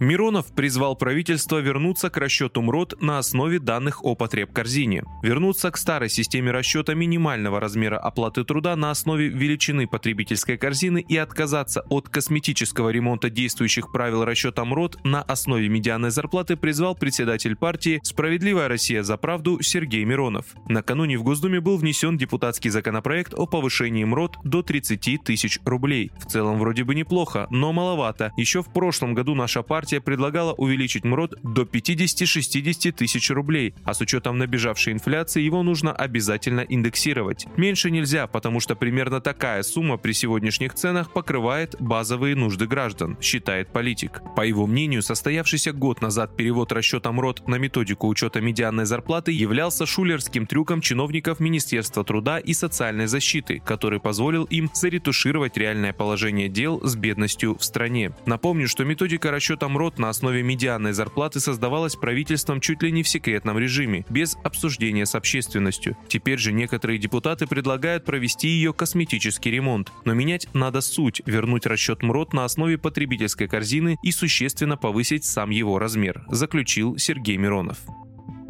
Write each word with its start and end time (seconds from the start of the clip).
Миронов 0.00 0.54
призвал 0.54 0.94
правительство 0.94 1.58
вернуться 1.58 2.08
к 2.08 2.16
расчету 2.18 2.62
МРОД 2.62 3.02
на 3.02 3.18
основе 3.18 3.58
данных 3.58 4.04
о 4.04 4.14
потребкорзине. 4.14 5.02
Вернуться 5.24 5.72
к 5.72 5.76
старой 5.76 6.08
системе 6.08 6.52
расчета 6.52 6.94
минимального 6.94 7.58
размера 7.58 7.98
оплаты 7.98 8.44
труда 8.44 8.76
на 8.76 8.92
основе 8.92 9.28
величины 9.28 9.88
потребительской 9.88 10.56
корзины 10.56 11.04
и 11.06 11.16
отказаться 11.16 11.84
от 11.88 12.08
косметического 12.08 12.90
ремонта 12.90 13.28
действующих 13.28 13.90
правил 13.90 14.24
расчета 14.24 14.64
МРОД 14.64 15.04
на 15.04 15.22
основе 15.22 15.68
медианной 15.68 16.10
зарплаты 16.10 16.56
призвал 16.56 16.94
председатель 16.94 17.56
партии 17.56 17.98
«Справедливая 18.04 18.68
Россия 18.68 19.02
за 19.02 19.16
правду» 19.16 19.60
Сергей 19.62 20.04
Миронов. 20.04 20.46
Накануне 20.68 21.18
в 21.18 21.24
Госдуме 21.24 21.60
был 21.60 21.76
внесен 21.76 22.16
депутатский 22.16 22.70
законопроект 22.70 23.34
о 23.34 23.46
повышении 23.46 24.04
МРОД 24.04 24.38
до 24.44 24.62
30 24.62 25.24
тысяч 25.24 25.58
рублей. 25.64 26.12
В 26.18 26.26
целом 26.26 26.60
вроде 26.60 26.84
бы 26.84 26.94
неплохо, 26.94 27.48
но 27.50 27.72
маловато. 27.72 28.32
Еще 28.36 28.62
в 28.62 28.72
прошлом 28.72 29.14
году 29.14 29.34
наша 29.34 29.62
партия 29.62 29.87
партия 29.88 30.00
предлагала 30.02 30.52
увеличить 30.52 31.04
МРОД 31.04 31.38
до 31.42 31.62
50-60 31.62 32.92
тысяч 32.92 33.30
рублей, 33.30 33.74
а 33.84 33.94
с 33.94 34.02
учетом 34.02 34.36
набежавшей 34.36 34.92
инфляции 34.92 35.40
его 35.40 35.62
нужно 35.62 35.92
обязательно 35.92 36.60
индексировать. 36.60 37.46
Меньше 37.56 37.90
нельзя, 37.90 38.26
потому 38.26 38.60
что 38.60 38.76
примерно 38.76 39.22
такая 39.22 39.62
сумма 39.62 39.96
при 39.96 40.12
сегодняшних 40.12 40.74
ценах 40.74 41.10
покрывает 41.14 41.74
базовые 41.78 42.36
нужды 42.36 42.66
граждан, 42.66 43.16
считает 43.22 43.68
политик. 43.68 44.20
По 44.36 44.42
его 44.42 44.66
мнению, 44.66 45.00
состоявшийся 45.00 45.72
год 45.72 46.02
назад 46.02 46.36
перевод 46.36 46.70
расчета 46.72 47.10
МРОД 47.10 47.48
на 47.48 47.54
методику 47.54 48.08
учета 48.08 48.42
медианной 48.42 48.84
зарплаты 48.84 49.32
являлся 49.32 49.86
шулерским 49.86 50.46
трюком 50.46 50.82
чиновников 50.82 51.40
Министерства 51.40 52.04
труда 52.04 52.40
и 52.40 52.52
социальной 52.52 53.06
защиты, 53.06 53.62
который 53.64 54.00
позволил 54.00 54.44
им 54.44 54.70
заретушировать 54.74 55.56
реальное 55.56 55.94
положение 55.94 56.50
дел 56.50 56.78
с 56.86 56.94
бедностью 56.94 57.56
в 57.56 57.64
стране. 57.64 58.12
Напомню, 58.26 58.68
что 58.68 58.84
методика 58.84 59.30
расчета 59.30 59.66
МРОД 59.68 59.77
МРОД 59.78 60.00
на 60.00 60.08
основе 60.08 60.42
медианной 60.42 60.92
зарплаты 60.92 61.38
создавалась 61.38 61.94
правительством 61.94 62.60
чуть 62.60 62.82
ли 62.82 62.90
не 62.90 63.04
в 63.04 63.08
секретном 63.08 63.58
режиме, 63.58 64.04
без 64.10 64.36
обсуждения 64.42 65.06
с 65.06 65.14
общественностью. 65.14 65.96
Теперь 66.08 66.40
же 66.40 66.50
некоторые 66.50 66.98
депутаты 66.98 67.46
предлагают 67.46 68.04
провести 68.04 68.48
ее 68.48 68.72
косметический 68.72 69.52
ремонт. 69.52 69.92
Но 70.04 70.14
менять 70.14 70.48
надо 70.52 70.80
суть, 70.80 71.22
вернуть 71.26 71.64
расчет 71.64 72.02
МРОД 72.02 72.32
на 72.32 72.44
основе 72.44 72.76
потребительской 72.76 73.46
корзины 73.46 73.98
и 74.02 74.10
существенно 74.10 74.76
повысить 74.76 75.24
сам 75.24 75.50
его 75.50 75.78
размер, 75.78 76.24
заключил 76.28 76.98
Сергей 76.98 77.36
Миронов. 77.36 77.78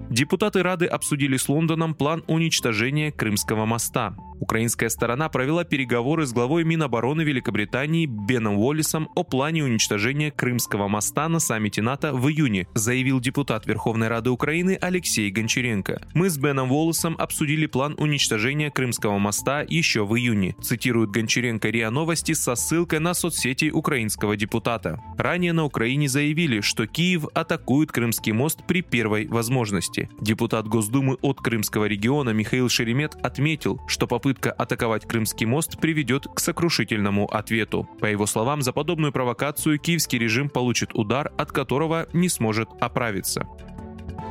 Депутаты 0.09 0.63
Рады 0.63 0.87
обсудили 0.87 1.37
с 1.37 1.47
Лондоном 1.51 1.95
план 1.95 2.25
уничтожения 2.27 3.13
Крымского 3.13 3.67
моста. 3.67 4.17
Украинская 4.41 4.89
сторона 4.89 5.29
провела 5.29 5.65
переговоры 5.65 6.27
с 6.27 6.33
главой 6.33 6.65
Минобороны 6.65 7.23
Великобритании 7.23 8.07
Беном 8.07 8.59
Уоллисом 8.59 9.09
о 9.15 9.25
плане 9.25 9.65
уничтожения 9.65 10.31
Крымского 10.31 10.89
моста 10.89 11.29
на 11.29 11.41
саммите 11.41 11.83
НАТО 11.83 12.13
в 12.13 12.29
июне, 12.29 12.67
заявил 12.75 13.21
депутат 13.21 13.67
Верховной 13.67 14.09
Рады 14.09 14.31
Украины 14.31 14.79
Алексей 14.81 15.31
Гончаренко. 15.31 16.01
Мы 16.15 16.31
с 16.31 16.39
Беном 16.39 16.73
Уоллисом 16.73 17.17
обсудили 17.19 17.67
план 17.67 17.95
уничтожения 17.99 18.71
Крымского 18.71 19.19
моста 19.19 19.65
еще 19.69 20.07
в 20.07 20.17
июне, 20.17 20.55
цитирует 20.63 21.11
Гончаренко 21.11 21.69
РИА 21.69 21.91
Новости 21.91 22.33
со 22.33 22.55
ссылкой 22.55 23.01
на 23.01 23.15
соцсети 23.15 23.71
украинского 23.71 24.37
депутата. 24.37 25.01
Ранее 25.19 25.53
на 25.53 25.65
Украине 25.65 26.09
заявили, 26.09 26.61
что 26.61 26.87
Киев 26.87 27.27
атакует 27.35 27.91
Крымский 27.93 28.33
мост 28.33 28.61
при 28.67 28.83
первой 28.83 29.27
возможности. 29.27 30.09
Депутат 30.21 30.69
Госдумы 30.69 31.17
от 31.23 31.41
Крымского 31.41 31.87
региона 31.87 32.31
Михаил 32.31 32.69
Шеремет 32.69 33.17
отметил, 33.23 33.81
что 33.89 34.07
попытка 34.07 34.28
попытка 34.29 34.53
атаковать 34.53 35.07
Крымский 35.07 35.47
мост 35.47 35.79
приведет 35.81 36.27
к 36.27 36.39
сокрушительному 36.39 37.25
ответу. 37.25 37.89
По 37.99 38.05
его 38.05 38.27
словам, 38.27 38.61
за 38.61 38.75
подобную 38.75 39.11
провокацию 39.11 39.79
киевский 39.79 40.19
режим 40.19 40.51
получит 40.51 40.91
удар, 40.93 41.33
от 41.39 41.51
которого 41.51 42.07
не 42.13 42.29
сможет 42.29 42.69
оправиться. 42.79 43.47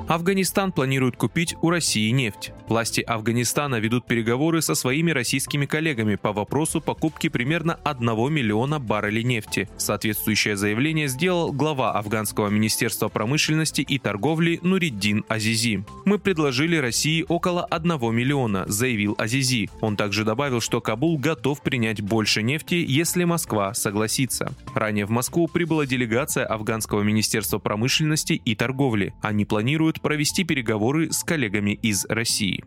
Афганистан 0.07 0.71
планирует 0.71 1.17
купить 1.17 1.55
у 1.61 1.69
России 1.69 2.09
нефть. 2.11 2.53
Власти 2.69 3.01
Афганистана 3.01 3.75
ведут 3.75 4.05
переговоры 4.05 4.61
со 4.61 4.73
своими 4.73 5.11
российскими 5.11 5.65
коллегами 5.65 6.15
по 6.15 6.31
вопросу 6.31 6.79
покупки 6.79 7.27
примерно 7.27 7.77
1 7.83 8.05
миллиона 8.31 8.79
баррелей 8.79 9.23
нефти. 9.23 9.69
Соответствующее 9.77 10.55
заявление 10.55 11.09
сделал 11.09 11.51
глава 11.51 11.91
Афганского 11.91 12.47
министерства 12.47 13.09
промышленности 13.09 13.81
и 13.81 13.99
торговли 13.99 14.59
Нуриддин 14.63 15.25
Азизи. 15.27 15.83
«Мы 16.05 16.19
предложили 16.19 16.77
России 16.77 17.25
около 17.27 17.65
1 17.65 18.15
миллиона»,— 18.15 18.63
заявил 18.67 19.15
Азизи. 19.17 19.69
Он 19.81 19.97
также 19.97 20.23
добавил, 20.23 20.61
что 20.61 20.79
Кабул 20.79 21.17
готов 21.17 21.61
принять 21.61 22.01
больше 22.01 22.43
нефти, 22.43 22.75
если 22.75 23.25
Москва 23.25 23.73
согласится. 23.73 24.53
Ранее 24.73 25.05
в 25.05 25.09
Москву 25.09 25.47
прибыла 25.47 25.85
делегация 25.85 26.45
Афганского 26.45 27.01
министерства 27.01 27.59
промышленности 27.59 28.33
и 28.33 28.55
торговли. 28.55 29.13
Они 29.21 29.43
планируют 29.43 29.96
планирует 29.97 30.01
провести 30.01 30.43
переговоры 30.43 31.11
с 31.11 31.23
коллегами 31.23 31.71
из 31.71 32.05
России. 32.05 32.63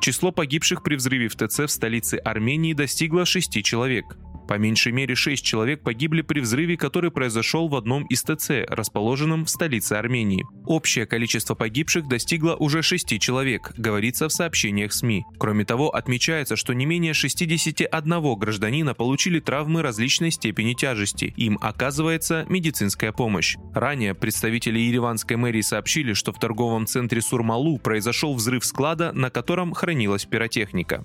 Число 0.00 0.32
погибших 0.32 0.82
при 0.82 0.96
взрыве 0.96 1.28
в 1.28 1.36
ТЦ 1.36 1.60
в 1.60 1.68
столице 1.68 2.16
Армении 2.16 2.74
достигло 2.74 3.24
6 3.24 3.62
человек. 3.62 4.16
По 4.48 4.54
меньшей 4.58 4.92
мере 4.92 5.14
6 5.14 5.44
человек 5.44 5.82
погибли 5.82 6.22
при 6.22 6.40
взрыве, 6.40 6.76
который 6.76 7.10
произошел 7.10 7.68
в 7.68 7.76
одном 7.76 8.04
из 8.06 8.22
ТЦ, 8.22 8.66
расположенном 8.68 9.44
в 9.44 9.50
столице 9.50 9.94
Армении. 9.94 10.44
Общее 10.66 11.06
количество 11.06 11.54
погибших 11.54 12.08
достигло 12.08 12.54
уже 12.56 12.82
6 12.82 13.20
человек, 13.20 13.72
говорится 13.76 14.28
в 14.28 14.32
сообщениях 14.32 14.92
СМИ. 14.92 15.24
Кроме 15.38 15.64
того, 15.64 15.94
отмечается, 15.94 16.56
что 16.56 16.72
не 16.72 16.86
менее 16.86 17.14
61 17.14 18.34
гражданина 18.38 18.94
получили 18.94 19.40
травмы 19.40 19.82
различной 19.82 20.30
степени 20.30 20.74
тяжести. 20.74 21.32
Им 21.36 21.58
оказывается 21.60 22.44
медицинская 22.48 23.12
помощь. 23.12 23.56
Ранее 23.74 24.14
представители 24.14 24.78
Ереванской 24.78 25.36
мэрии 25.36 25.62
сообщили, 25.62 26.12
что 26.12 26.32
в 26.32 26.38
торговом 26.38 26.86
центре 26.86 27.20
Сурмалу 27.22 27.78
произошел 27.78 28.34
взрыв 28.34 28.64
склада, 28.64 29.12
на 29.12 29.30
котором 29.30 29.72
хранилась 29.72 30.24
пиротехника. 30.24 31.04